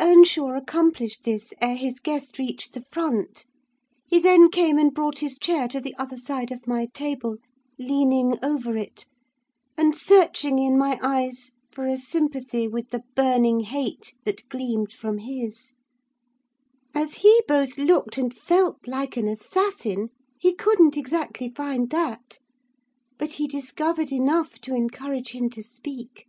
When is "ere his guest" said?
1.60-2.38